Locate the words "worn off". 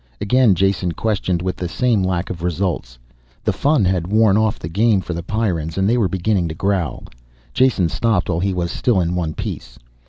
4.07-4.57